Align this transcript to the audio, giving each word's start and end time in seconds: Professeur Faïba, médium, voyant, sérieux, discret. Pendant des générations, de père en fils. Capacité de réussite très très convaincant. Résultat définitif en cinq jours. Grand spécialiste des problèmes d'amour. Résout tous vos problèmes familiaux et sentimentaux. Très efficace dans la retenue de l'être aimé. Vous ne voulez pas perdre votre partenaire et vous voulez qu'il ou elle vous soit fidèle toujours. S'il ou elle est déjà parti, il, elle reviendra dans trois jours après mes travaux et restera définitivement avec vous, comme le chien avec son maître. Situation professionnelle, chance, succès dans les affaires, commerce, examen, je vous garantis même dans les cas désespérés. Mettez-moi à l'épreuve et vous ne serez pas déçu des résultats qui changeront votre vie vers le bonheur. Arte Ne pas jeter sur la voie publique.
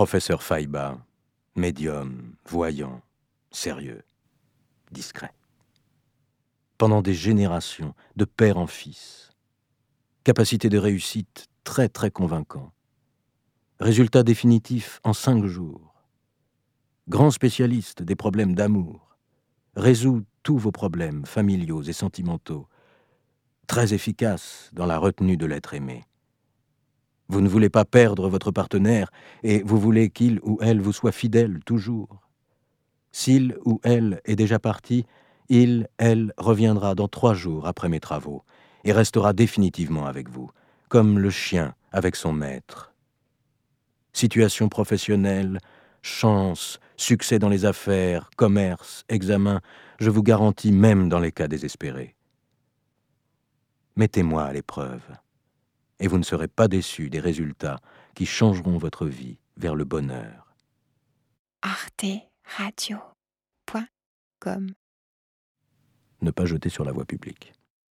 Professeur 0.00 0.44
Faïba, 0.44 0.96
médium, 1.56 2.36
voyant, 2.46 3.02
sérieux, 3.50 4.04
discret. 4.92 5.32
Pendant 6.78 7.02
des 7.02 7.14
générations, 7.14 7.96
de 8.14 8.24
père 8.24 8.58
en 8.58 8.68
fils. 8.68 9.32
Capacité 10.22 10.68
de 10.68 10.78
réussite 10.78 11.48
très 11.64 11.88
très 11.88 12.12
convaincant. 12.12 12.72
Résultat 13.80 14.22
définitif 14.22 15.00
en 15.02 15.12
cinq 15.12 15.44
jours. 15.46 15.92
Grand 17.08 17.32
spécialiste 17.32 18.00
des 18.00 18.14
problèmes 18.14 18.54
d'amour. 18.54 19.16
Résout 19.74 20.24
tous 20.44 20.58
vos 20.58 20.70
problèmes 20.70 21.26
familiaux 21.26 21.82
et 21.82 21.92
sentimentaux. 21.92 22.68
Très 23.66 23.94
efficace 23.94 24.70
dans 24.74 24.86
la 24.86 24.96
retenue 24.98 25.36
de 25.36 25.46
l'être 25.46 25.74
aimé. 25.74 26.04
Vous 27.38 27.44
ne 27.44 27.48
voulez 27.48 27.70
pas 27.70 27.84
perdre 27.84 28.28
votre 28.28 28.50
partenaire 28.50 29.12
et 29.44 29.62
vous 29.62 29.78
voulez 29.78 30.10
qu'il 30.10 30.40
ou 30.42 30.58
elle 30.60 30.80
vous 30.80 30.90
soit 30.92 31.12
fidèle 31.12 31.60
toujours. 31.64 32.26
S'il 33.12 33.56
ou 33.64 33.80
elle 33.84 34.20
est 34.24 34.34
déjà 34.34 34.58
parti, 34.58 35.06
il, 35.48 35.86
elle 35.98 36.32
reviendra 36.36 36.96
dans 36.96 37.06
trois 37.06 37.34
jours 37.34 37.68
après 37.68 37.88
mes 37.88 38.00
travaux 38.00 38.42
et 38.82 38.90
restera 38.90 39.34
définitivement 39.34 40.06
avec 40.06 40.28
vous, 40.28 40.50
comme 40.88 41.20
le 41.20 41.30
chien 41.30 41.76
avec 41.92 42.16
son 42.16 42.32
maître. 42.32 42.92
Situation 44.12 44.68
professionnelle, 44.68 45.60
chance, 46.02 46.80
succès 46.96 47.38
dans 47.38 47.48
les 47.48 47.66
affaires, 47.66 48.30
commerce, 48.36 49.04
examen, 49.08 49.60
je 50.00 50.10
vous 50.10 50.24
garantis 50.24 50.72
même 50.72 51.08
dans 51.08 51.20
les 51.20 51.30
cas 51.30 51.46
désespérés. 51.46 52.16
Mettez-moi 53.94 54.42
à 54.42 54.52
l'épreuve 54.52 55.02
et 56.00 56.06
vous 56.06 56.18
ne 56.18 56.22
serez 56.24 56.48
pas 56.48 56.68
déçu 56.68 57.10
des 57.10 57.20
résultats 57.20 57.80
qui 58.14 58.26
changeront 58.26 58.78
votre 58.78 59.06
vie 59.06 59.38
vers 59.56 59.74
le 59.74 59.84
bonheur. 59.84 60.54
Arte 61.62 62.04
Ne 66.22 66.30
pas 66.32 66.44
jeter 66.46 66.68
sur 66.68 66.84
la 66.84 66.92
voie 66.92 67.04
publique. 67.04 67.52